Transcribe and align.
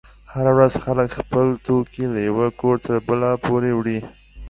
هره 0.33 0.51
ورځ 0.57 0.73
خلک 0.83 1.09
خپل 1.19 1.45
توکي 1.65 2.05
له 2.13 2.19
یوه 2.29 2.47
کوره 2.59 2.79
تر 2.85 2.95
بله 3.07 3.29
پورې 3.45 3.71
وړي. 3.73 3.99